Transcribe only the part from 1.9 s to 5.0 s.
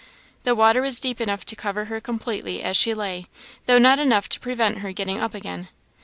completely as she lay, though not enough to prevent her